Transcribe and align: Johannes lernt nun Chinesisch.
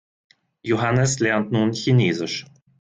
Johannes 0.63 1.19
lernt 1.19 1.51
nun 1.51 1.73
Chinesisch. 1.73 2.47